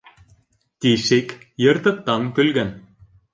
[0.85, 2.73] Тишек йыртыҡтан көлгән.